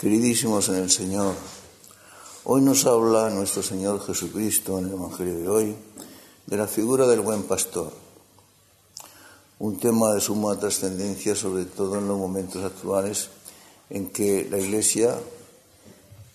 [0.00, 1.34] Queridísimos en el Señor,
[2.44, 5.76] hoy nos habla nuestro Señor Jesucristo en el Evangelio de hoy
[6.46, 7.92] de la figura del buen pastor,
[9.58, 13.28] un tema de suma trascendencia sobre todo en los momentos actuales
[13.90, 15.18] en que la Iglesia,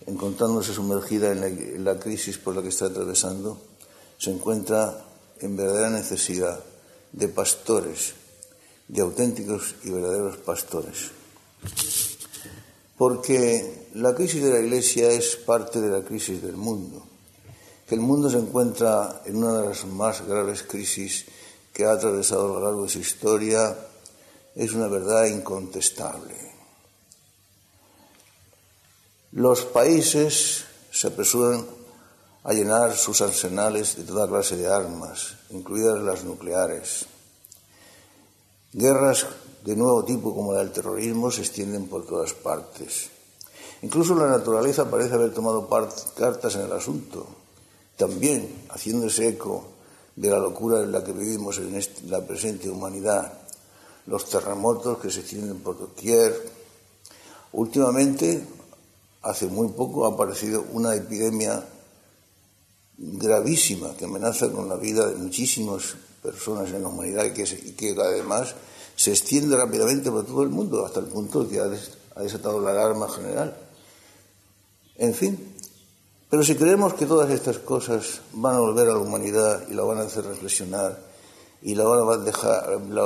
[0.06, 3.58] encontrándose sumergida en la, crisis por la que está atravesando,
[4.16, 5.04] se encuentra
[5.40, 6.60] en verdadera necesidad
[7.10, 8.14] de pastores,
[8.86, 11.10] de auténticos y verdaderos pastores
[12.96, 17.06] porque la crisis de la Iglesia es parte de la crisis del mundo,
[17.86, 21.26] que el mundo se encuentra en una de las más graves crisis
[21.72, 23.76] que ha atravesado a lo largo de su historia,
[24.54, 26.34] es una verdad incontestable.
[29.32, 31.66] Los países se apresuran
[32.44, 37.04] a llenar sus arsenales de toda clase de armas, incluidas las nucleares.
[38.72, 39.26] Guerras
[39.66, 43.10] de nuevo tipo como la del terrorismo se extienden por todas partes.
[43.82, 45.68] Incluso la naturaleza parece haber tomado
[46.16, 47.26] cartas en el asunto,
[47.96, 49.64] también haciéndose eco
[50.14, 53.32] de la locura en la que vivimos en la presente humanidad,
[54.06, 56.32] los terremotos que se extienden por doquier.
[57.52, 58.46] Últimamente,
[59.22, 61.66] hace muy poco, ha aparecido una epidemia
[62.98, 67.72] gravísima que amenaza con la vida de muchísimas personas en la humanidad y que, y
[67.72, 68.54] que además
[68.96, 72.70] se extiende rápidamente por todo el mundo hasta el punto de que ha desatado la
[72.70, 73.54] alarma general.
[74.96, 75.54] En fin,
[76.30, 79.84] pero si creemos que todas estas cosas van a volver a la humanidad y la
[79.84, 80.98] van a hacer reflexionar
[81.62, 83.02] y la van a dejar, la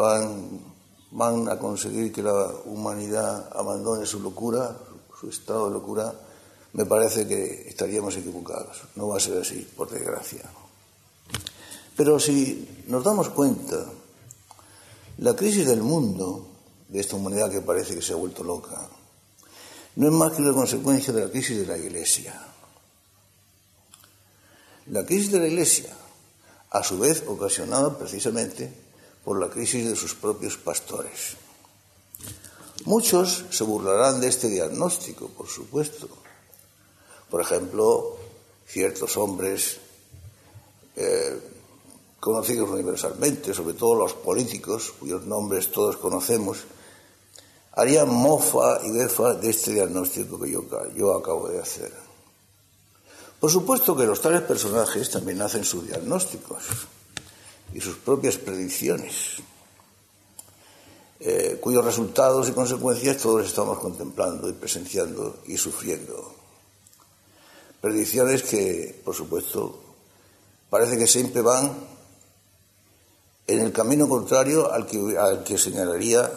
[1.10, 4.76] van a conseguir que la humanidad abandone su locura,
[5.18, 6.14] su estado de locura,
[6.72, 8.82] me parece que estaríamos equivocados.
[8.94, 10.42] No va a ser así, por desgracia.
[11.96, 13.84] Pero si nos damos cuenta
[15.20, 16.48] la crisis del mundo,
[16.88, 18.88] de esta humanidad que parece que se ha vuelto loca,
[19.96, 22.40] no es más que una consecuencia de la crisis de la Iglesia.
[24.86, 25.94] La crisis de la Iglesia,
[26.70, 28.72] a su vez ocasionada precisamente
[29.22, 31.36] por la crisis de sus propios pastores.
[32.86, 36.08] Muchos se burlarán de este diagnóstico, por supuesto.
[37.28, 38.16] Por ejemplo,
[38.66, 39.76] ciertos hombres
[40.96, 41.38] eh,
[42.20, 46.58] conocidos universalmente, sobre todo los políticos, cuyos nombres todos conocemos,
[47.72, 51.92] harían mofa y befa de este diagnóstico que yo, acabo de hacer.
[53.40, 56.62] Por supuesto que los tales personajes también hacen sus diagnósticos
[57.72, 59.36] y sus propias predicciones,
[61.20, 66.34] eh, cuyos resultados y consecuencias todos estamos contemplando y presenciando y sufriendo.
[67.80, 69.80] Predicciones que, por supuesto,
[70.68, 71.72] parece que siempre van
[73.52, 76.30] en el camino contrario al que, al que señalaría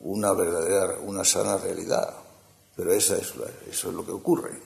[0.00, 2.14] una verdadera, una sana realidad.
[2.76, 3.32] Pero esa es,
[3.70, 4.60] eso es lo que ocurre.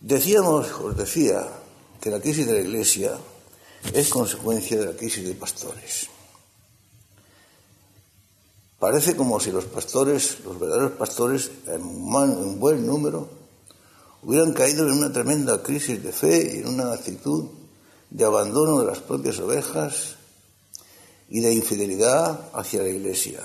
[0.00, 1.46] Decíamos, os decía,
[2.00, 3.18] que la crisis de la Iglesia
[3.92, 6.08] es consecuencia de la crisis de pastores.
[8.78, 13.28] Parece como si los pastores, los verdaderos pastores, en, en buen número,
[14.22, 17.59] hubieran caído en una tremenda crisis de fe y en una actitud
[18.10, 20.16] de abandono de las propias ovejas
[21.28, 23.40] y de infidelidad hacia la Iglesia.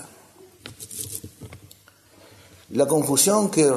[2.69, 3.71] La confusión que,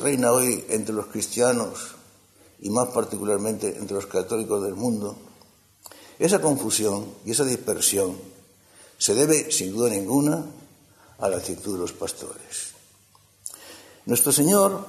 [0.00, 1.94] reina hoy entre los cristianos
[2.60, 5.16] y más particularmente entre los católicos del mundo,
[6.18, 8.16] esa confusión y esa dispersión
[8.98, 10.44] se debe, sin duda ninguna,
[11.18, 12.74] a la actitud de los pastores.
[14.06, 14.86] Nuestro Señor,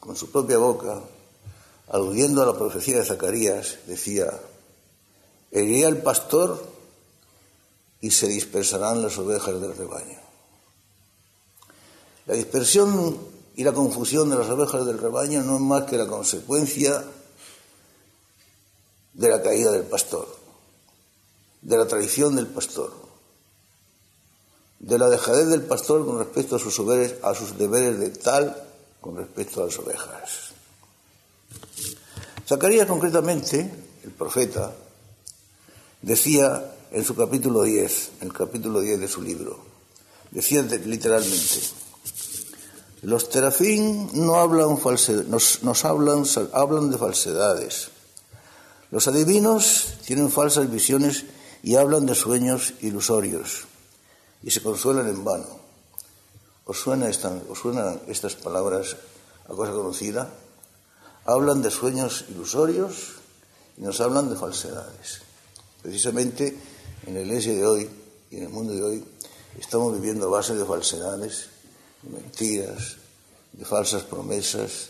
[0.00, 1.00] con su propia boca,
[1.88, 4.32] aludiendo a la profecía de Zacarías, decía,
[5.54, 6.66] Herirá el pastor
[8.00, 10.18] y se dispersarán las ovejas del rebaño.
[12.26, 13.20] La dispersión
[13.54, 17.04] y la confusión de las ovejas del rebaño no es más que la consecuencia
[19.12, 20.26] de la caída del pastor,
[21.62, 22.92] de la traición del pastor,
[24.80, 28.60] de la dejadez del pastor con respecto a sus, deberes, a sus deberes de tal
[29.00, 30.52] con respecto a las ovejas.
[32.44, 34.74] Zacarías concretamente, el profeta,
[36.04, 39.58] Decía en su capítulo 10, en el capítulo 10 de su libro,
[40.30, 41.60] decía literalmente,
[43.00, 44.78] los terafín no hablan
[45.28, 47.88] nos, nos hablan, hablan de falsedades.
[48.90, 51.24] Los adivinos tienen falsas visiones
[51.62, 53.64] y hablan de sueños ilusorios
[54.42, 55.58] y se consuelan en vano.
[56.66, 57.08] ¿Os, suena
[57.48, 58.98] ¿Os suenan estas palabras
[59.48, 60.28] a cosa conocida?
[61.24, 63.14] Hablan de sueños ilusorios
[63.78, 65.23] y nos hablan de falsedades.
[65.84, 66.56] Precisamente
[67.06, 67.90] en la iglesia de hoy
[68.30, 69.04] y en el mundo de hoy
[69.60, 71.50] estamos viviendo a base de falsedades,
[72.00, 72.96] de mentiras,
[73.52, 74.88] de falsas promesas,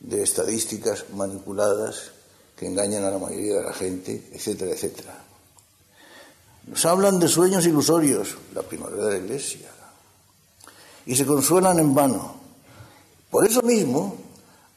[0.00, 2.12] de estadísticas manipuladas
[2.56, 5.22] que engañan a la mayoría de la gente, etcétera, etcétera.
[6.68, 9.68] Nos hablan de sueños ilusorios, la primavera de la iglesia,
[11.04, 12.36] y se consuelan en vano.
[13.30, 14.16] Por eso mismo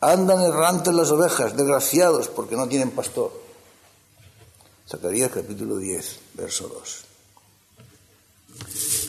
[0.02, 3.47] andan errantes las ovejas, desgraciados, porque no tienen pastor.
[4.88, 7.04] Zacarías capítulo 10, verso 2.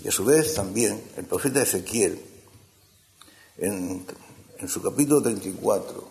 [0.05, 2.21] Y a su vez también el profeta Ezequiel,
[3.59, 4.05] en,
[4.59, 6.05] en su capítulo 34,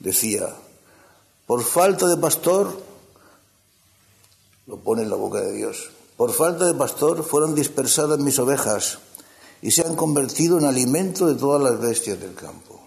[0.00, 0.52] decía,
[1.46, 2.82] por falta de pastor,
[4.66, 8.98] lo pone en la boca de Dios, por falta de pastor fueron dispersadas mis ovejas
[9.62, 12.80] y se han convertido en alimento de todas las bestias del campo.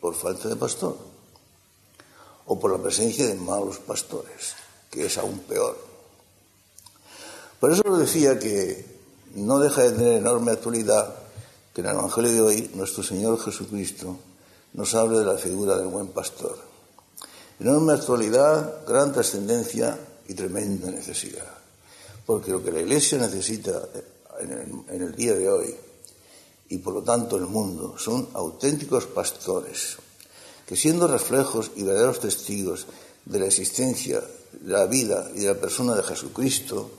[0.00, 1.13] Por falta de pastor
[2.46, 4.54] o por la presencia de malos pastores,
[4.90, 5.76] que es aún peor.
[7.60, 8.84] Por eso lo decía que
[9.34, 11.14] no deja de tener enorme actualidad
[11.72, 14.16] que en el Evangelio de hoy nuestro Señor Jesucristo
[14.74, 16.56] nos hable de la figura del buen pastor.
[17.58, 19.98] Enorme actualidad, gran trascendencia
[20.28, 21.48] y tremenda necesidad.
[22.26, 23.88] Porque lo que la Iglesia necesita
[24.40, 25.74] en el, día de hoy
[26.68, 29.96] y por lo tanto el mundo son auténticos pastores
[30.66, 32.86] que siendo reflejos y verdaderos testigos
[33.24, 34.22] de la existencia,
[34.52, 36.90] de la vida y de la persona de Jesucristo,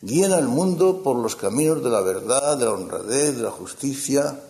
[0.00, 4.40] guían al mundo por los caminos de la verdad, de la honradez, de la justicia,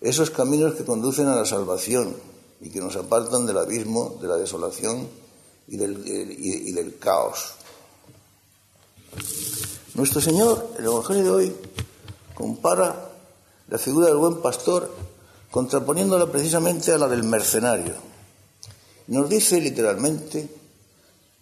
[0.00, 2.16] esos caminos que conducen a la salvación
[2.60, 5.08] y que nos apartan del abismo, de la desolación
[5.68, 7.54] y del, y del caos.
[9.94, 11.56] Nuestro Señor, el Evangelio de hoy,
[12.34, 13.10] compara
[13.68, 14.90] la figura del buen pastor
[15.50, 17.94] contraponiéndola precisamente a la del mercenario.
[19.08, 20.48] Nos dice literalmente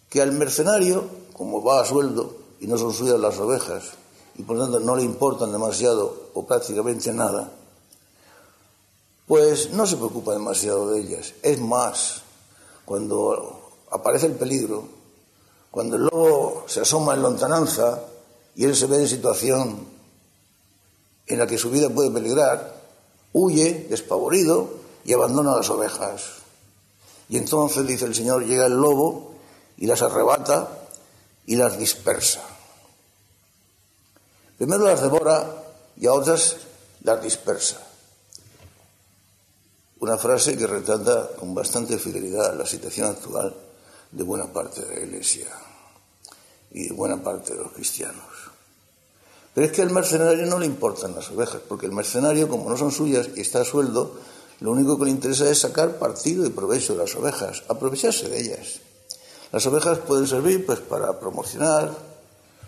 [0.08, 3.84] que al mercenario, como va a sueldo y no son suyas las ovejas,
[4.36, 7.52] y por lo tanto no le importan demasiado o prácticamente nada,
[9.26, 11.34] pues no se preocupa demasiado de ellas.
[11.42, 12.22] Es más,
[12.86, 14.88] cuando aparece el peligro,
[15.70, 18.00] cuando el lobo se asoma en lontananza
[18.56, 19.86] y él se ve en situación
[21.26, 22.77] en la que su vida puede peligrar,
[23.38, 24.68] huye despavorido
[25.04, 26.38] y abandona las ovejas.
[27.28, 29.34] Y entonces, dice el Señor, llega el lobo
[29.76, 30.68] y las arrebata
[31.46, 32.42] y las dispersa.
[34.56, 35.64] Primero las devora
[35.96, 36.56] y a otras
[37.02, 37.80] las dispersa.
[40.00, 43.54] Una frase que retrata con bastante fidelidad la situación actual
[44.10, 45.46] de buena parte de la Iglesia
[46.70, 48.24] y de buena parte de los cristianos.
[49.58, 52.76] Pero es que al mercenario no le importan las ovejas, porque el mercenario, como no
[52.76, 54.12] son suyas y está a sueldo,
[54.60, 58.38] lo único que le interesa es sacar partido y provecho de las ovejas, aprovecharse de
[58.38, 58.78] ellas.
[59.50, 61.90] Las ovejas pueden servir pues para promocionar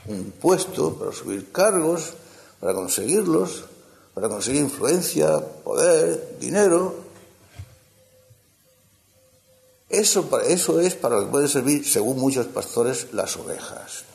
[0.09, 2.15] un puesto, para subir cargos,
[2.59, 3.67] para conseguirlos,
[4.13, 6.93] para conseguir influencia, poder, dinero.
[9.89, 14.11] Eso, eso es para lo que pueden servir, según muchos pastores, las ovejas.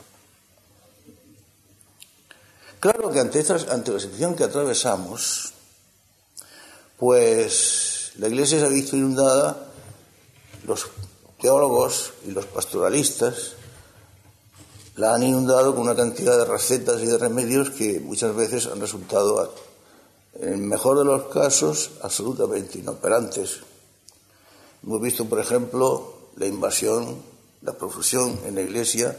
[2.86, 5.54] Claro que ante, ante la situación que atravesamos,
[7.00, 9.58] pues la Iglesia se ha visto inundada,
[10.68, 10.86] los
[11.42, 13.54] teólogos y los pastoralistas
[14.98, 18.80] la han inundado con una cantidad de recetas y de remedios que muchas veces han
[18.80, 19.52] resultado,
[20.36, 23.62] en el mejor de los casos, absolutamente inoperantes.
[24.84, 27.18] Hemos visto, por ejemplo, la invasión,
[27.64, 29.18] la profusión en la Iglesia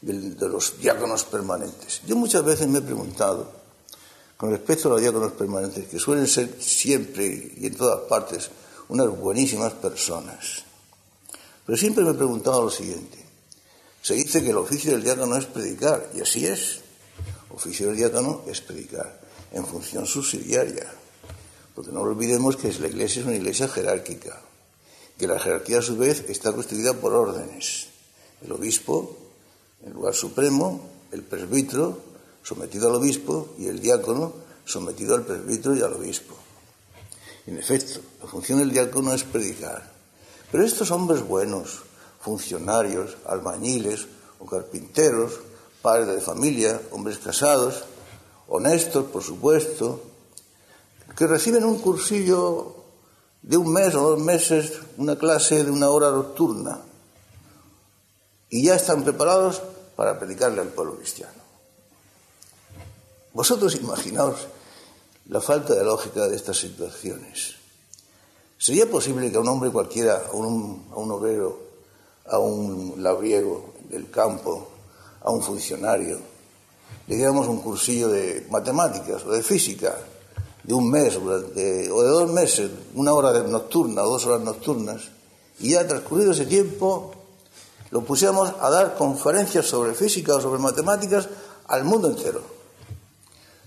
[0.00, 2.02] de, los diáconos permanentes.
[2.06, 3.50] Yo muchas veces me he preguntado,
[4.36, 8.50] con respecto a los diáconos permanentes, que suelen ser siempre y en todas partes
[8.88, 10.64] unas buenísimas personas,
[11.66, 13.18] pero siempre me he preguntado lo siguiente.
[14.00, 16.80] Se dice que el oficio del diácono es predicar, y así es.
[17.50, 19.20] El oficio del diácono es predicar,
[19.52, 20.90] en función subsidiaria.
[21.74, 24.40] Porque no olvidemos que la iglesia es una iglesia jerárquica,
[25.18, 27.88] que la jerarquía a su vez está constituida por órdenes.
[28.42, 29.27] El obispo
[29.84, 30.80] en lugar supremo,
[31.12, 31.98] el presbítero
[32.42, 34.32] sometido al obispo y el diácono
[34.64, 36.34] sometido al presbítero y al obispo.
[37.46, 39.90] En efecto, la función del diácono es predicar.
[40.50, 41.80] Pero estos hombres buenos,
[42.20, 44.06] funcionarios, albañiles
[44.38, 45.40] o carpinteros,
[45.80, 47.84] padres de familia, hombres casados,
[48.48, 50.02] honestos, por supuesto,
[51.16, 52.74] que reciben un cursillo
[53.42, 56.80] de un mes o dos meses, una clase de una hora nocturna,
[58.50, 59.62] y ya están preparados
[59.96, 61.42] para predicarle al pueblo cristiano.
[63.32, 64.46] Vosotros imaginaos
[65.28, 67.56] la falta de lógica de estas situaciones.
[68.56, 71.58] ¿Sería posible que a un hombre cualquiera, a un, obrero,
[72.26, 74.68] a un labriego del campo,
[75.20, 76.18] a un funcionario,
[77.06, 79.96] le diéramos un cursillo de matemáticas o de física,
[80.64, 85.08] de un mes o de dos meses, una hora nocturna o dos horas nocturnas,
[85.60, 87.12] y ya transcurrido ese tiempo
[87.90, 91.28] lo pusiéramos a dar conferencias sobre física o sobre matemáticas
[91.68, 92.42] al mundo entero.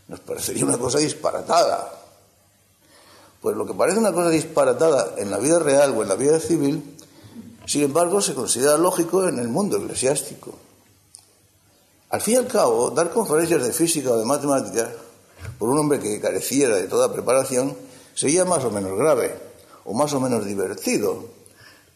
[0.07, 1.91] Nos parecería una cosa disparatada.
[3.41, 6.39] Pues lo que parece una cosa disparatada en la vida real o en la vida
[6.39, 6.97] civil,
[7.65, 10.53] sin embargo, se considera lógico en el mundo eclesiástico.
[12.09, 14.89] Al fin y al cabo, dar conferencias de física o de matemáticas
[15.57, 17.75] por un hombre que careciera de toda preparación
[18.13, 19.33] sería más o menos grave
[19.85, 21.23] o más o menos divertido,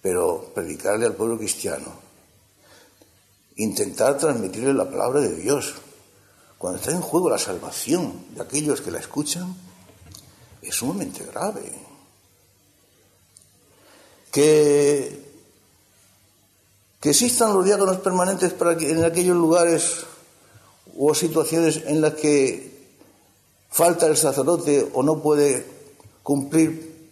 [0.01, 2.04] pero predicarle al pueblo cristiano,
[3.55, 5.75] intentar transmitirle la palabra de Dios,
[6.57, 9.55] cuando está en juego la salvación de aquellos que la escuchan,
[10.62, 11.71] es sumamente grave.
[14.31, 15.24] Que,
[17.00, 20.05] que existan los diáconos permanentes para que, en aquellos lugares
[20.97, 22.75] o situaciones en las que
[23.69, 25.65] falta el sacerdote o no puede
[26.24, 27.09] cumplir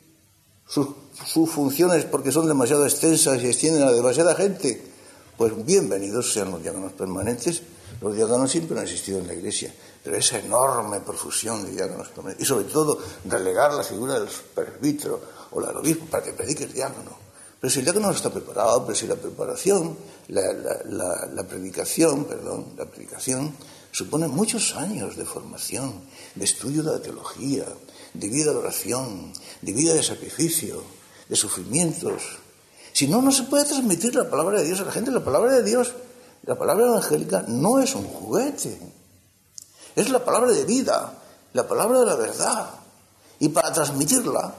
[0.68, 0.88] sus,
[1.26, 4.93] sus funciones porque son demasiado extensas y extienden a demasiada gente,
[5.38, 7.62] pues bienvenidos sean los diáconos permanentes.
[8.02, 9.74] Los diáconos siempre han existido en la Iglesia,
[10.04, 15.22] pero esa enorme profusión de diáconos y sobre todo relegar la figura del presbítero
[15.52, 17.24] o del obispo para que predique el diácono.
[17.60, 19.98] Pero si el diácono no está preparado, pero si la preparación,
[20.28, 23.56] la, predicación, perdón, la predicación
[23.92, 26.02] supone muchos años de formación,
[26.36, 27.66] de estudio de la teología,
[28.14, 30.84] de vida de oración, de vida de sacrificio,
[31.30, 32.43] de sufrimientos.
[32.94, 35.12] Si no, no se puede transmitir la palabra de Dios a la gente.
[35.12, 35.94] La palabra de Dios,
[36.44, 38.80] la palabra evangélica no es un juguete.
[39.96, 41.14] Es la palabra de vida,
[41.54, 42.70] la palabra de la verdad.
[43.40, 44.54] Y para transmitirla,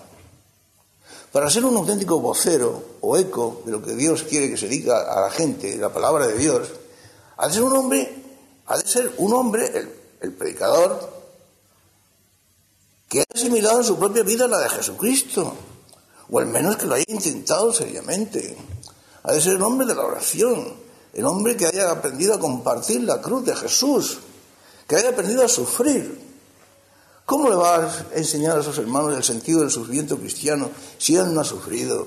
[1.32, 5.00] para ser un auténtico vocero o eco de lo que Dios quiere que se diga
[5.00, 6.68] a la gente, la palabra de Dios,
[7.36, 8.22] ha de ser un hombre,
[8.66, 11.12] ha de ser un hombre, el, predicador,
[13.08, 15.54] que ha asimilado en su propia vida la de Jesucristo,
[16.31, 18.57] o al menos que lo haya intentado seriamente.
[19.23, 20.75] Ha de ser un hombre de la oración,
[21.12, 24.19] el hombre que haya aprendido a compartir la cruz de Jesús,
[24.87, 26.23] que haya aprendido a sufrir.
[27.25, 31.33] ¿Cómo le va a enseñar a sus hermanos el sentido del sufrimiento cristiano si él
[31.33, 32.07] no ha sufrido?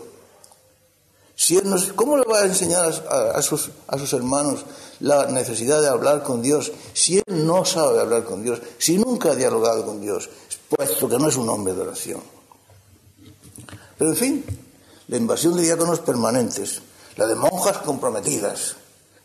[1.36, 1.60] Si
[1.96, 2.92] ¿Cómo le va a enseñar
[3.34, 4.66] a, sus, a sus hermanos
[5.00, 9.32] la necesidad de hablar con Dios si él no sabe hablar con Dios, si nunca
[9.32, 10.30] ha dialogado con Dios,
[10.70, 12.37] puesto que no es un hombre de oración?
[13.98, 14.46] Pero en fin,
[15.08, 16.82] la invasión de diáconos permanentes,
[17.16, 18.76] la de monjas comprometidas,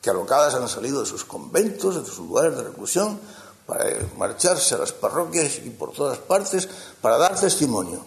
[0.00, 3.20] que alocadas han salido de sus conventos, de sus lugares de reclusión,
[3.66, 3.84] para
[4.18, 6.68] marcharse a las parroquias y por todas partes
[7.00, 8.04] para dar testimonio.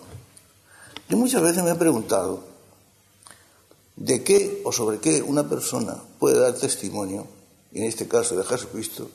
[1.08, 2.44] Yo muchas veces me he preguntado
[3.96, 7.28] de qué o sobre qué una persona puede dar testimonio,
[7.72, 9.10] en este caso de Jesucristo,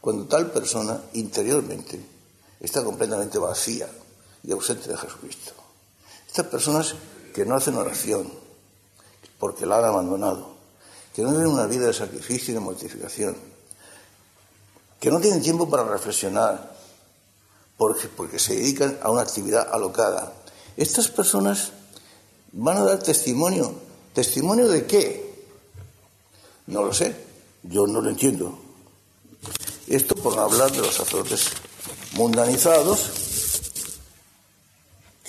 [0.00, 2.00] cuando tal persona interiormente
[2.60, 3.88] está completamente vacía
[4.42, 5.59] y ausente de Jesucristo.
[6.30, 6.94] Estas personas
[7.34, 8.32] que no hacen oración
[9.40, 10.50] porque la han abandonado,
[11.12, 13.36] que no viven una vida de sacrificio y de mortificación,
[15.00, 16.72] que no tienen tiempo para reflexionar,
[17.76, 20.32] porque, porque se dedican a una actividad alocada.
[20.76, 21.72] Estas personas
[22.52, 23.74] van a dar testimonio.
[24.14, 25.46] ¿Testimonio de qué?
[26.68, 27.16] No lo sé,
[27.64, 28.56] yo no lo entiendo.
[29.88, 31.48] Esto por hablar de los sacerdotes
[32.12, 33.19] mundanizados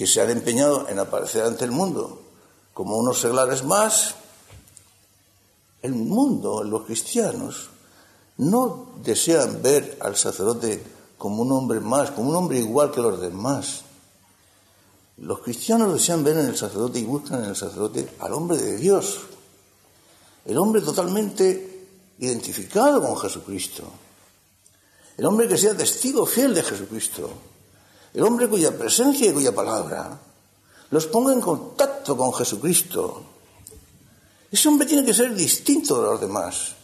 [0.01, 2.23] que se han empeñado en aparecer ante el mundo
[2.73, 4.15] como unos seglares más.
[5.83, 7.69] El mundo, los cristianos,
[8.37, 10.83] no desean ver al sacerdote
[11.19, 13.81] como un hombre más, como un hombre igual que los demás.
[15.17, 18.77] Los cristianos desean ver en el sacerdote y buscan en el sacerdote al hombre de
[18.77, 19.19] Dios,
[20.45, 21.85] el hombre totalmente
[22.17, 23.83] identificado con Jesucristo,
[25.15, 27.50] el hombre que sea testigo fiel de Jesucristo,
[28.13, 30.19] el hombre cuya presencia y cuya palabra
[30.91, 33.23] los ponga en contacto con Jesucristo.
[34.51, 36.75] Ese hombre tiene que ser distinto de los demás.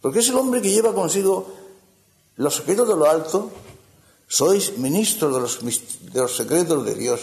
[0.00, 1.46] Porque es el hombre que lleva consigo
[2.36, 3.50] los secretos de lo alto.
[4.26, 7.20] Sois ministros de los, secretos de Dios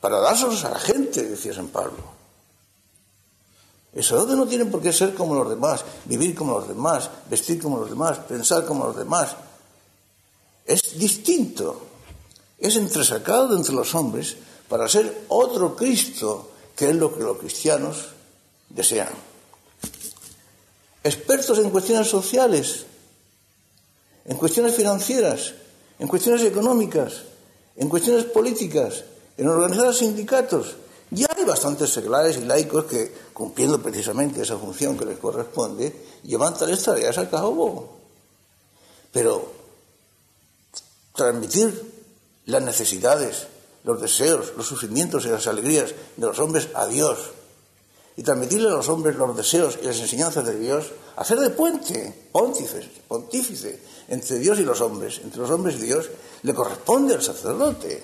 [0.00, 2.16] para dárselos a la gente, decía San Pablo.
[3.92, 7.62] El sacerdote no tiene por qué ser como los demás, vivir como los demás, vestir
[7.62, 9.36] como los demás, pensar como los demás.
[10.66, 11.95] Es distinto.
[12.58, 14.36] Es entresacado de entre los hombres
[14.68, 18.06] para ser otro Cristo, que es lo que los cristianos
[18.68, 19.08] desean
[21.06, 22.84] expertos en cuestiones sociales,
[24.24, 25.54] en cuestiones financieras,
[26.00, 27.22] en cuestiones económicas,
[27.76, 29.04] en cuestiones políticas,
[29.36, 30.74] en organizar sindicatos.
[31.10, 35.94] Ya hay bastantes seglares y laicos que, cumpliendo precisamente esa función que les corresponde,
[36.24, 37.98] llevan tales tareas a cabo.
[39.12, 39.52] Pero
[41.14, 41.95] transmitir
[42.46, 43.48] las necesidades,
[43.84, 47.18] los deseos, los sufrimientos y las alegrías de los hombres a Dios
[48.16, 52.28] y transmitirle a los hombres los deseos y las enseñanzas de Dios, hacer de puente,
[52.32, 56.08] pontífice, pontífice entre Dios y los hombres, entre los hombres y Dios,
[56.42, 58.02] le corresponde al sacerdote.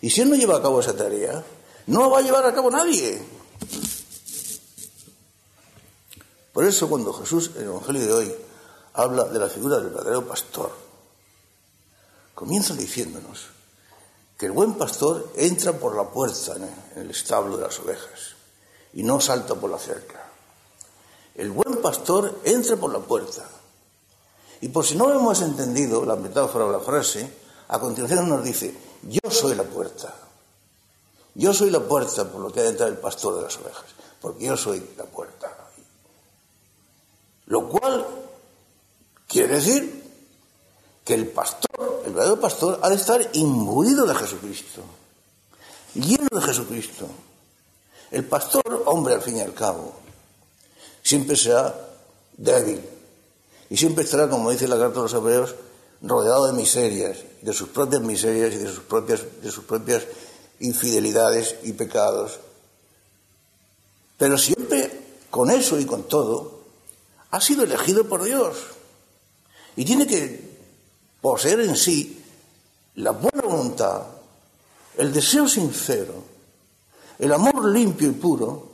[0.00, 1.42] Y si él no lleva a cabo esa tarea,
[1.86, 3.22] no va a llevar a cabo nadie.
[6.52, 8.34] Por eso cuando Jesús en el Evangelio de hoy
[8.94, 10.72] habla de la figura del verdadero pastor,
[12.42, 13.38] comienza diciéndonos
[14.36, 18.34] que el buen pastor entra por la puerta en el establo de las ovejas
[18.94, 20.28] y no salta por la cerca.
[21.36, 23.44] El buen pastor entra por la puerta.
[24.60, 27.32] Y por si no hemos entendido la metáfora o la frase,
[27.68, 30.12] a continuación nos dice, yo soy la puerta.
[31.36, 33.86] Yo soy la puerta por lo que ha de entrar el pastor de las ovejas,
[34.20, 35.70] porque yo soy la puerta.
[37.46, 38.04] Lo cual
[39.28, 40.02] quiere decir
[41.04, 44.82] que el pastor, el verdadero pastor, ha de estar imbuido de Jesucristo,
[45.94, 47.06] lleno de Jesucristo.
[48.10, 49.94] El pastor, hombre al fin y al cabo,
[51.02, 51.74] siempre será
[52.36, 52.80] débil
[53.70, 55.54] y siempre estará, como dice la carta de los hebreos,
[56.02, 60.02] rodeado de miserias, de sus propias miserias y de sus propias, de sus propias
[60.60, 62.38] infidelidades y pecados.
[64.18, 64.90] Pero siempre
[65.30, 66.60] con eso y con todo,
[67.30, 68.56] ha sido elegido por Dios
[69.74, 70.51] y tiene que
[71.22, 72.20] poseer en sí
[72.96, 74.02] la buena voluntad,
[74.98, 76.12] el deseo sincero,
[77.18, 78.72] el amor limpio y puro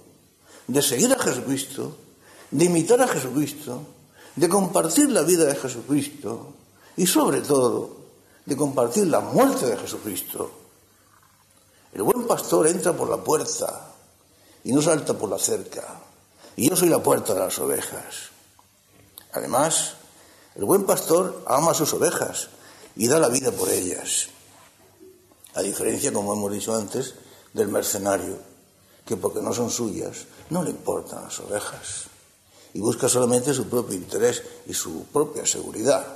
[0.66, 1.96] de seguir a Jesucristo,
[2.50, 3.82] de imitar a Jesucristo,
[4.34, 6.54] de compartir la vida de Jesucristo
[6.96, 7.96] y sobre todo
[8.46, 10.50] de compartir la muerte de Jesucristo.
[11.92, 13.92] El buen pastor entra por la puerta
[14.64, 16.00] y no salta por la cerca.
[16.56, 18.30] Y yo soy la puerta de las ovejas.
[19.32, 19.97] Además,
[20.54, 22.48] el buen pastor ama a sus ovejas
[22.96, 24.28] y da la vida por ellas.
[25.54, 27.14] A diferencia, como hemos dicho antes,
[27.52, 28.38] del mercenario,
[29.04, 32.08] que porque no son suyas, no le importan las ovejas
[32.74, 36.06] y busca solamente su propio interés y su propia seguridad.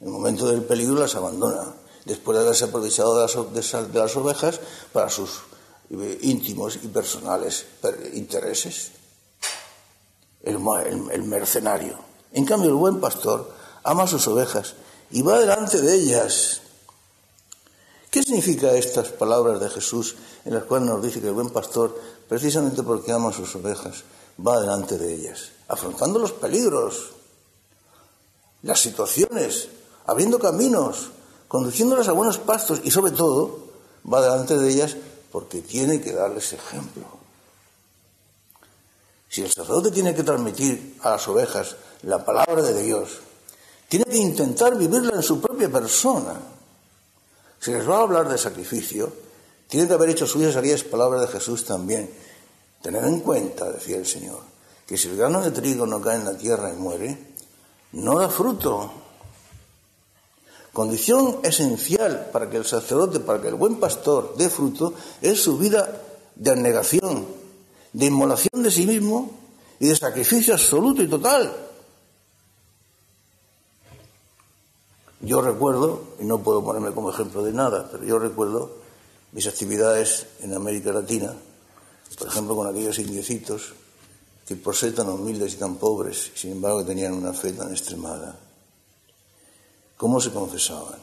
[0.00, 3.62] En el momento del peligro las abandona, después de haberse aprovechado de
[3.98, 4.60] las, ovejas
[4.92, 5.42] para sus
[5.90, 7.66] eh, íntimos y personales
[8.14, 8.92] intereses.
[10.42, 12.11] el mercenario.
[12.32, 13.52] En cambio, el buen pastor
[13.84, 14.74] ama a sus ovejas
[15.10, 16.60] y va delante de ellas.
[18.10, 21.98] ¿Qué significa estas palabras de Jesús en las cuales nos dice que el buen pastor,
[22.28, 24.04] precisamente porque ama a sus ovejas,
[24.44, 27.10] va delante de ellas, afrontando los peligros,
[28.62, 29.68] las situaciones,
[30.06, 31.10] abriendo caminos,
[31.48, 33.58] conduciéndolas a buenos pastos y sobre todo
[34.10, 34.96] va delante de ellas
[35.30, 37.21] porque tiene que darles ejemplo.
[39.32, 43.20] Si el sacerdote tiene que transmitir a las ovejas la palabra de Dios,
[43.88, 46.38] tiene que intentar vivirla en su propia persona.
[47.58, 49.10] Si les va a hablar de sacrificio,
[49.68, 52.10] tiene que haber hecho suyas aquellas palabras de Jesús también.
[52.82, 54.40] Tener en cuenta, decía el Señor,
[54.86, 57.16] que si el grano de trigo no cae en la tierra y muere,
[57.92, 58.92] no da fruto.
[60.74, 64.92] Condición esencial para que el sacerdote, para que el buen pastor dé fruto,
[65.22, 66.02] es su vida
[66.34, 67.41] de abnegación,
[67.92, 69.30] de inmolación de sí mismo
[69.78, 71.52] y de sacrificio absoluto y total.
[75.20, 78.72] Yo recuerdo, y no puedo ponerme como ejemplo de nada, pero yo recuerdo
[79.32, 81.34] mis actividades en América Latina,
[82.18, 83.74] por ejemplo con aquellos indiecitos
[84.46, 88.36] que por ser tan humildes y tan pobres, sin embargo tenían una fe tan extremada.
[89.96, 90.98] ¿Cómo se confesaban?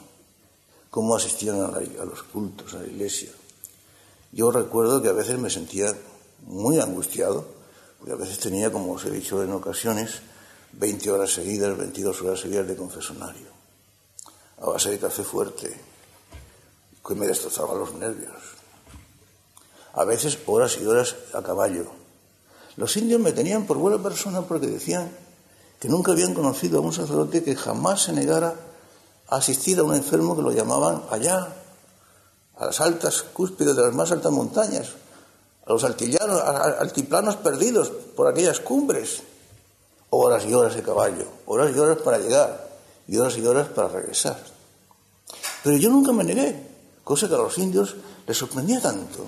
[0.89, 3.31] ¿Cómo asistían a, a los cultos, a la iglesia?
[4.33, 5.93] Yo recuerdo que a veces me sentía
[6.43, 7.45] muy angustiado,
[7.97, 10.21] porque a veces tenía, como os he dicho en ocasiones,
[10.73, 13.47] 20 horas seguidas, 22 horas seguidas de confesonario,
[14.61, 15.75] a base de café fuerte,
[17.05, 18.37] que me destrozaba los nervios.
[19.93, 21.87] A veces horas y horas a caballo.
[22.77, 25.11] Los indios me tenían por buena persona porque decían
[25.79, 28.55] que nunca habían conocido a un sacerdote que jamás se negara
[29.27, 31.55] a asistir a un enfermo que lo llamaban allá,
[32.57, 34.93] a las altas cúspides de las más altas montañas,
[35.69, 39.21] a los altillanos, altiplanos perdidos por aquellas cumbres.
[40.09, 42.67] Horas y horas de caballo, horas y horas para llegar
[43.07, 44.43] y horas y horas para regresar.
[45.63, 46.55] Pero yo nunca me negué,
[47.03, 49.27] cosa que a los indios les sorprendía tanto.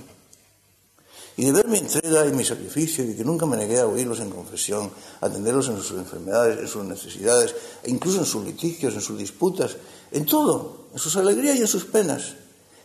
[1.37, 4.19] Y de ver mi entrega y mi sacrificio y que nunca me negué a oírlos
[4.19, 8.95] en confesión, a atenderlos en sus enfermedades, en sus necesidades, e incluso en sus litigios,
[8.95, 9.77] en sus disputas,
[10.11, 12.33] en todo, en sus alegrías y en sus penas,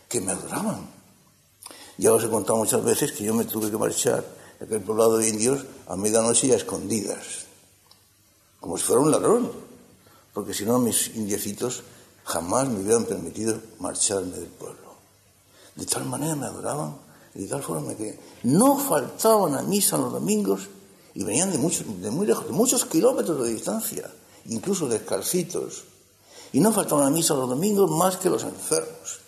[0.07, 0.96] que me adoraban
[1.97, 4.23] ya os he contado muchas veces que yo me tuve que marchar
[4.59, 7.45] de aquel poblado de indios a medianoche y a escondidas,
[8.59, 9.51] como si fuera un ladrón,
[10.33, 11.83] porque si no mis indiecitos
[12.23, 14.95] jamás me hubieran permitido marcharme del pueblo.
[15.75, 16.97] De tal manera me adoraban
[17.33, 20.67] y de tal forma que no faltaban a misa los domingos
[21.13, 24.11] y venían de, muchos, de muy lejos, de muchos kilómetros de distancia,
[24.45, 25.83] incluso descalcitos.
[26.51, 29.19] Y no faltaban a misa los domingos más que los enfermos.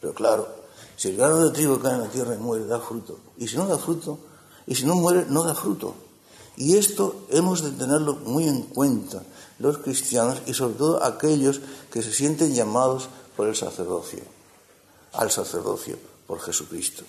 [0.00, 0.53] Pero claro,
[0.96, 3.18] si el grano de trigo cae en la tierra y muere, da fruto.
[3.38, 4.18] Y si no da fruto,
[4.66, 5.94] y si no muere, no da fruto.
[6.56, 9.22] Y esto hemos de tenerlo muy en cuenta
[9.58, 14.20] los cristianos y sobre todo aquellos que se sienten llamados por el sacerdocio,
[15.12, 17.04] al sacerdocio por Jesucristo.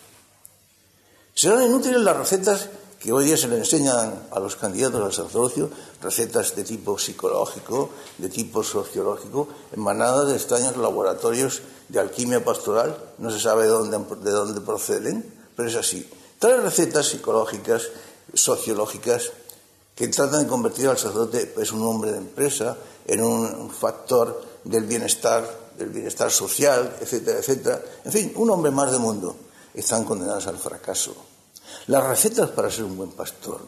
[1.34, 2.69] Serán inútiles las recetas
[3.00, 5.69] que hoy día se le enseñan a los candidatos al sacerdocio,
[6.02, 13.32] recetas de tipo psicológico, de tipo sociológico, emanadas de extraños laboratorios de alquimia pastoral, no
[13.32, 16.10] se sabe de dónde, de dónde proceden, pero es así.
[16.39, 17.84] Tales recetas psicológicas
[18.34, 19.32] sociológicas
[19.95, 24.84] que tratan de convertir al sacerdote pues, un hombre de empresa, en un factor del
[24.84, 27.82] bienestar, del bienestar social, etcétera, etcétera.
[28.04, 29.36] En fin, un hombre más de mundo.
[29.74, 31.15] Están condenados al fracaso.
[31.88, 33.62] Las recetas para ser un buen pastor,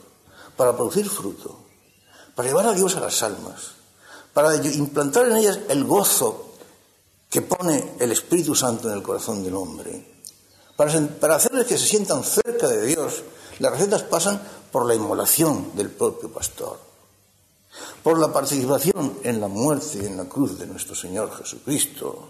[0.56, 1.58] para producir fruto,
[2.36, 3.72] para llevar a Dios a las almas,
[4.34, 6.47] para implantar en ellas el gozo
[7.30, 10.18] que pone el Espíritu Santo en el corazón del hombre,
[10.76, 13.24] para, hacerles que se sientan cerca de Dios
[13.60, 14.40] las recetas pasan
[14.72, 16.80] por la inmolación del propio pastor,
[18.04, 22.30] por la participación en la muerte y en la cruz de nuestro Señor Jesucristo.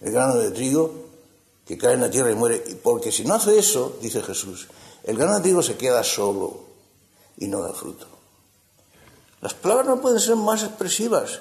[0.00, 0.90] El grano de trigo
[1.66, 4.68] que cae en la tierra y muere, porque si no hace eso, dice Jesús,
[5.04, 6.64] el grano de trigo se queda solo
[7.36, 8.06] y no da fruto.
[9.42, 11.40] Las palabras no pueden ser más expresivas,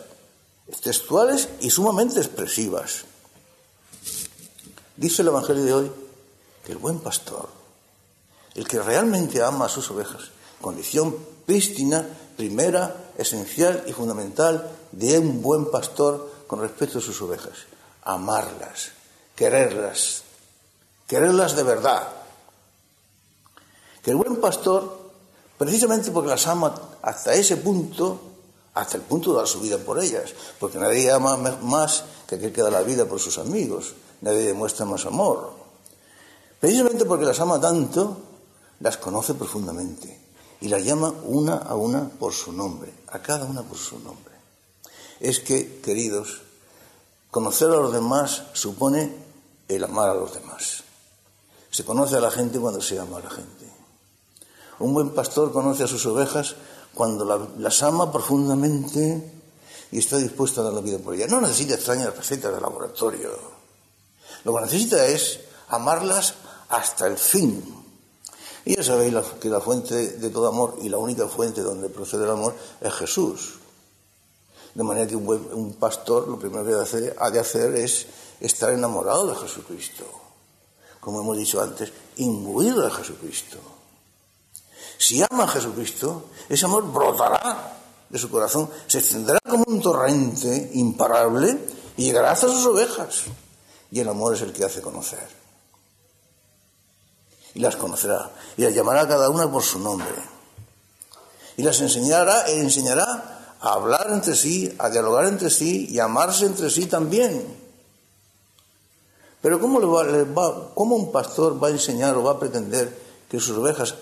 [0.81, 3.05] textuales y sumamente expresivas.
[4.95, 5.91] Dice el Evangelio de hoy
[6.65, 7.59] que el buen pastor
[8.55, 12.05] el que realmente ama a sus ovejas, condición prístina,
[12.35, 17.53] primera, esencial y fundamental de un buen pastor con respecto a sus ovejas.
[18.03, 18.91] Amarlas,
[19.35, 20.23] quererlas,
[21.07, 22.09] quererlas de verdad.
[24.03, 25.11] Que el buen pastor,
[25.57, 28.19] precisamente porque las ama hasta ese punto,
[28.73, 32.53] hasta el punto de dar su vida por ellas, porque nadie ama más que aquel
[32.53, 35.51] que da la vida por sus amigos, nadie demuestra más amor.
[36.59, 38.17] Precisamente porque las ama tanto,
[38.79, 40.19] las conoce profundamente
[40.61, 44.33] y las llama una a una por su nombre, a cada una por su nombre.
[45.19, 46.41] Es que, queridos,
[47.31, 49.13] conocer a los demás supone
[49.67, 50.83] el amar a los demás.
[51.71, 53.69] Se conoce a la gente cuando se ama a la gente.
[54.79, 56.55] Un buen pastor conoce a sus ovejas
[56.93, 59.31] cuando las ama profundamente
[59.91, 61.29] y está dispuesto a dar la vida por ellas.
[61.29, 63.31] No necesita extrañas recetas de laboratorio.
[64.43, 66.35] Lo que necesita es amarlas
[66.69, 67.79] hasta el fin,
[68.65, 72.25] y ya sabéis que la fuente de todo amor y la única fuente donde procede
[72.25, 73.55] el amor es Jesús.
[74.75, 78.05] De manera que un, pastor lo primero que ha de hacer es
[78.39, 80.05] estar enamorado de Jesucristo.
[80.99, 83.57] Como hemos dicho antes, imbuido de Jesucristo.
[84.99, 87.77] Si ama a Jesucristo, ese amor brotará
[88.09, 91.57] de su corazón, se extenderá como un torrente imparable
[91.95, 93.23] y llegará hasta sus ovejas.
[93.91, 95.39] Y el amor es el que hace conocer
[97.55, 100.15] y las conocerá y las llamará a cada una por su nombre
[101.57, 106.05] y las enseñará e enseñará a hablar entre sí, a dialogar entre sí y a
[106.05, 107.57] amarse entre sí también.
[109.41, 112.97] Pero ¿cómo, le va, ¿cómo un pastor va a enseñar o va a pretender
[113.29, 113.95] que sus ovejas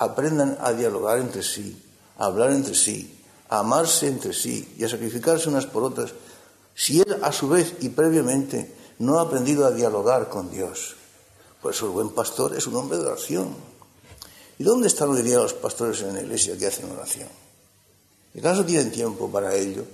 [0.00, 1.76] aprendan a dialogar entre sí,
[2.16, 6.12] a hablar entre sí, a amarse entre sí y a sacrificarse unas por otras,
[6.74, 10.96] si él a su vez y previamente no ha aprendido a dialogar con Dios?
[11.60, 13.54] Por eso el buen pastor es un hombre de oración.
[14.58, 17.28] ¿Y dónde están hoy día los pastores en la iglesia que hacen oración?
[18.32, 19.84] ¿Y acaso tienen tiempo para ello?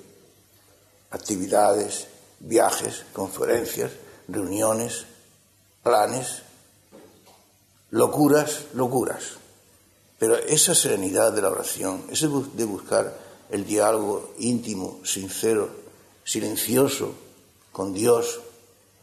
[1.11, 2.07] Actividades,
[2.39, 3.91] viajes, conferencias,
[4.29, 5.07] reuniones,
[5.83, 6.43] planes,
[7.91, 9.46] locuras, locuras.
[10.19, 13.19] Pero esa serenidad de la oración, ese de buscar
[13.51, 15.69] el diálogo íntimo, sincero,
[16.25, 17.13] silencioso
[17.73, 18.41] con Dios,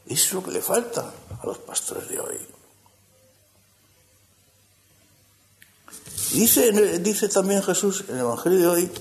[0.08, 2.38] es lo que le falta a los pastores de hoy.
[6.34, 8.92] Dice, dice también Jesús en el Evangelio de hoy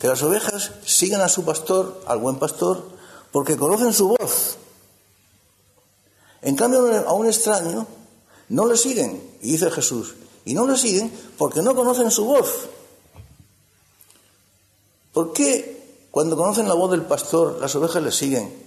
[0.00, 2.88] que las ovejas siguen a su pastor, al buen pastor,
[3.32, 4.56] porque conocen su voz.
[6.42, 7.86] En cambio, a un extraño
[8.50, 10.14] no le siguen, y dice Jesús,
[10.46, 12.68] y no le siguen porque no conocen su voz.
[15.12, 18.64] ¿Por qué cuando conocen la voz del pastor las ovejas le siguen?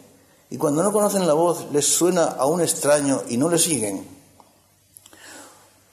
[0.52, 4.06] Y cuando no conocen la voz les suena a un extraño y no le siguen.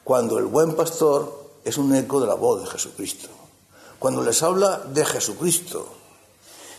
[0.03, 3.29] Cuando el buen pastor es un eco de la voz de Jesucristo.
[3.99, 5.88] Cuando les habla de Jesucristo.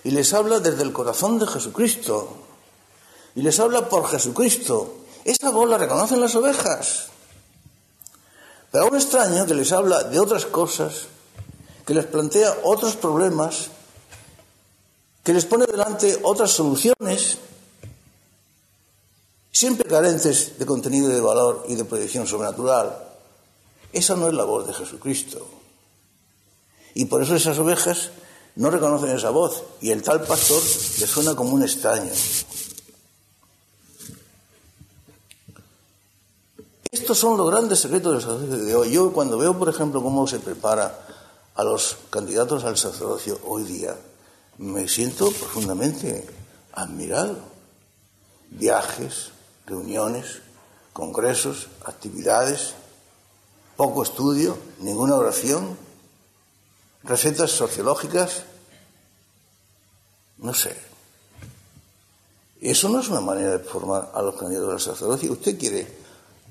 [0.03, 2.29] y les habla desde el corazón de Jesucristo.
[3.35, 4.95] Y les habla por Jesucristo.
[5.23, 7.09] Esa voz la reconocen las ovejas.
[8.71, 11.07] Pero a un extraño que les habla de otras cosas,
[11.85, 13.69] que les plantea otros problemas,
[15.23, 17.37] que les pone delante otras soluciones,
[19.51, 22.95] siempre carentes de contenido de valor y de proyección sobrenatural.
[23.91, 25.47] Esa no es la voz de Jesucristo.
[26.93, 28.11] Y por eso esas ovejas
[28.55, 30.61] no reconocen esa voz y el tal pastor
[30.99, 32.11] les suena como un extraño.
[36.97, 38.91] Estos son los grandes secretos del sacerdocio de hoy.
[38.91, 41.05] Yo cuando veo, por ejemplo, cómo se prepara
[41.53, 43.95] a los candidatos al sacerdocio hoy día,
[44.57, 46.27] me siento profundamente
[46.73, 47.37] admirado.
[48.49, 49.29] Viajes,
[49.67, 50.41] reuniones,
[50.91, 52.73] congresos, actividades,
[53.75, 55.77] poco estudio, ninguna oración,
[57.03, 58.41] recetas sociológicas,
[60.39, 60.75] no sé.
[62.59, 65.33] Eso no es una manera de formar a los candidatos al sacerdocio.
[65.33, 66.06] Usted quiere,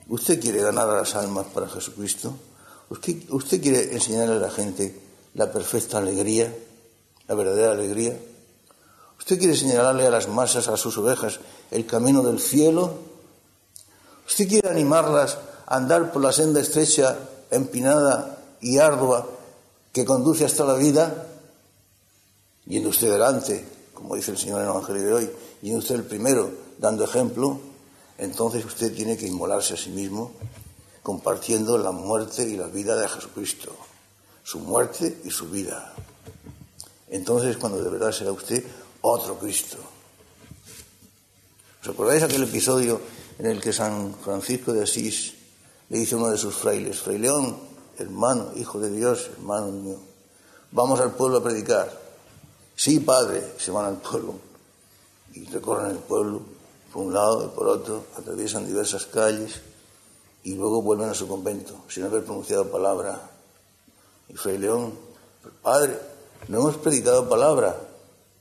[0.08, 2.34] usted quiere ganar a las almas para Jesucristo.
[2.88, 5.00] Usted, quiere enseñarle a la gente
[5.34, 6.54] la perfecta alegría,
[7.26, 8.16] la verdadera alegría.
[9.18, 11.40] Usted quiere señalarle a las masas, a sus ovejas,
[11.70, 12.94] el camino del cielo.
[14.26, 17.18] Usted quiere animarlas a andar por la senda estrecha,
[17.50, 19.28] empinada y ardua
[19.92, 21.26] que conduce hasta la vida,
[22.66, 25.30] yendo usted delante, como dice el Señor en el Evangelio de hoy,
[25.62, 27.58] yendo usted el primero, dando ejemplo,
[28.18, 30.32] entonces usted tiene que inmolarse a sí mismo,
[31.02, 33.76] compartiendo la muerte y la vida de Jesucristo,
[34.42, 35.92] su muerte y su vida.
[37.08, 38.64] Entonces cuando de verdad será usted
[39.02, 39.78] otro Cristo.
[41.82, 43.00] ¿Os acordáis aquel episodio
[43.38, 45.34] en el que San Francisco de Asís
[45.88, 47.56] le dice a uno de sus frailes, Fray León,
[47.98, 49.98] hermano, hijo de Dios, hermano mío,
[50.72, 52.06] vamos al pueblo a predicar.
[52.74, 54.34] Sí, padre, se van al pueblo
[55.34, 56.55] y recorren el pueblo
[56.96, 59.60] por un lado y por otro, atraviesan diversas calles
[60.44, 63.20] y luego vuelven a su convento sin haber pronunciado palabra.
[64.30, 64.94] Y Fray León,
[65.60, 66.00] padre,
[66.48, 67.78] no hemos predicado palabra,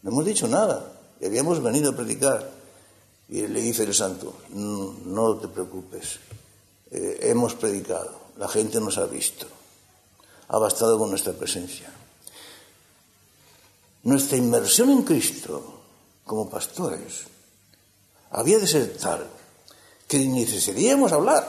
[0.03, 0.89] no hemos dicho nada
[1.19, 2.49] y habíamos venido a predicar.
[3.27, 6.19] Y le dice el santo, no, te preocupes,
[6.91, 9.47] eh, hemos predicado la gente nos ha visto.
[10.47, 11.91] Ha bastado con nuestra presencia.
[14.03, 15.81] Nuestra inmersión en Cristo
[16.23, 17.34] como pastores
[18.31, 19.27] había de ser tal
[20.07, 21.45] que necesitaríamos hablar.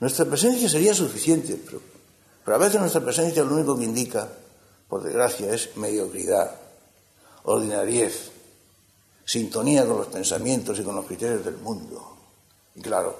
[0.00, 1.80] Nuestra presencia sería suficiente, pero,
[2.44, 4.28] pero a veces nuestra presencia lo único que indica,
[4.88, 6.56] por desgracia, es mediocridad,
[7.44, 8.30] ordinariez,
[9.24, 12.16] sintonía con los pensamientos y con los criterios del mundo.
[12.74, 13.16] Y claro,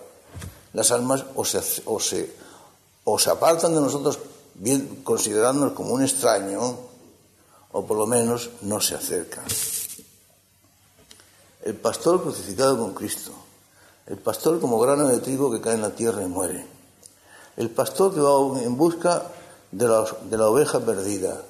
[0.72, 4.18] las almas o se, se apartan de nosotros
[4.54, 6.78] bien, considerándonos como un extraño,
[7.72, 9.44] o por lo menos no se acercan.
[11.62, 13.32] El pastor crucificado con Cristo,
[14.06, 16.66] el pastor como grano de trigo que cae en la tierra y muere,
[17.56, 19.24] el pastor que va en busca
[19.70, 21.42] de la, de la oveja perdida,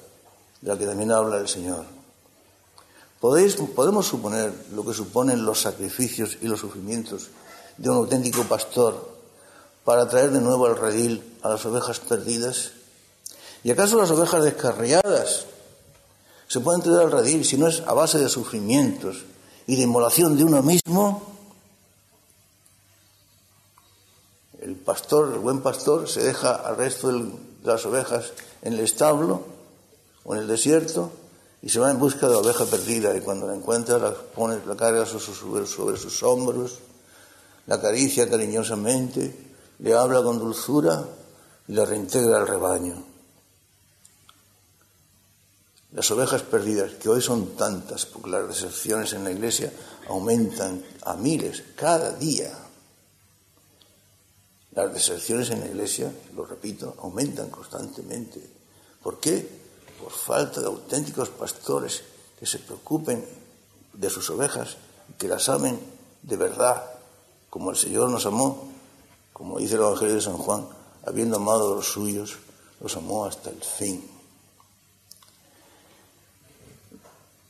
[0.59, 1.85] de la que también habla el Señor.
[3.21, 7.29] ¿Podéis, podemos suponer lo que suponen los sacrificios y los sufrimientos
[7.77, 9.09] de un auténtico pastor
[9.85, 12.71] para traer de nuevo al redil a las ovejas perdidas?
[13.63, 15.45] ¿Y acaso las ovejas descarriadas
[16.47, 19.23] se pueden traer al redil si no es a base de sufrimientos
[19.71, 21.21] y de inmolación de uno mismo?
[24.59, 27.31] El pastor, el buen pastor, se deja al resto de
[27.63, 29.45] las ovejas en el establo
[30.25, 31.09] o en el desierto
[31.61, 34.59] y se va en busca de la oveja perdida y cuando la encuentra la pone
[34.67, 36.79] la carga sobre sus hombros,
[37.65, 39.33] la acaricia cariñosamente
[39.79, 41.05] le habla con dulzura
[41.69, 43.10] y la reintegra al rebaño.
[45.91, 49.71] Las ovejas perdidas, que hoy son tantas, porque las deserciones en la iglesia
[50.07, 52.51] aumentan a miles cada día.
[54.71, 58.41] Las deserciones en la iglesia, lo repito, aumentan constantemente.
[59.03, 59.47] ¿Por qué?
[60.01, 62.03] Por falta de auténticos pastores
[62.39, 63.25] que se preocupen
[63.93, 64.77] de sus ovejas,
[65.17, 65.77] que las amen
[66.23, 66.85] de verdad,
[67.49, 68.71] como el Señor nos amó
[69.41, 70.67] como dice el Evangelio de San Juan,
[71.03, 72.37] habiendo amado a los suyos,
[72.79, 74.07] los amó hasta el fin.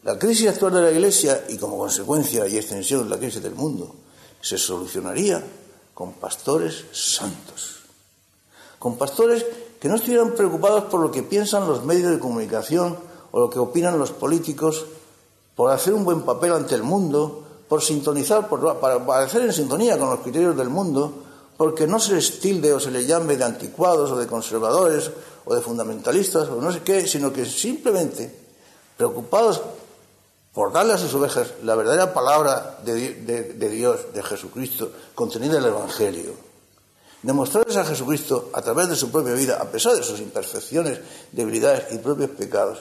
[0.03, 3.93] La crisis actual de la Iglesia y como consecuencia y extensión la crisis del mundo
[4.41, 5.43] se solucionaría
[5.93, 7.81] con pastores santos,
[8.79, 9.45] con pastores
[9.79, 12.97] que no estuvieran preocupados por lo que piensan los medios de comunicación
[13.31, 14.85] o lo que opinan los políticos,
[15.55, 19.99] por hacer un buen papel ante el mundo, por sintonizar, por, para, hacer en sintonía
[19.99, 21.13] con los criterios del mundo,
[21.55, 25.11] porque no se les tilde o se les llame de anticuados o de conservadores
[25.45, 28.35] o de fundamentalistas o no sé qué, sino que simplemente
[28.97, 29.61] preocupados
[30.53, 35.69] por darle a sus ovejas la verdadera palabra de, Dios, de Jesucristo, contenida en el
[35.69, 36.33] Evangelio.
[37.23, 40.99] Demostrarles a Jesucristo a través de su propia vida, a pesar de sus imperfecciones,
[41.31, 42.79] debilidades y propios pecados.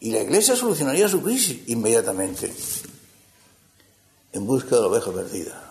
[0.00, 2.52] Y la iglesia solucionaría su crisis inmediatamente,
[4.32, 5.62] en busca de la oveja perdida.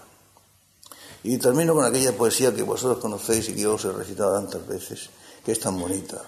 [1.24, 4.66] Y termino con aquella poesía que vosotros conocéis y que yo os he recitado tantas
[4.68, 5.10] veces,
[5.44, 6.22] que es tan bonita.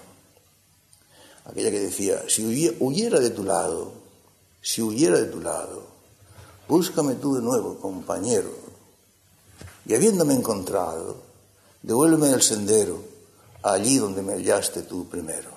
[1.46, 4.07] Aquella que decía, si huyera de tu lado,
[4.62, 5.84] si huyera de tu lado,
[6.68, 8.50] búscame tú de nuevo, compañero,
[9.86, 11.18] y habiéndome encontrado,
[11.82, 13.02] devuélveme el sendero
[13.64, 15.57] allí donde me hallaste tú primero.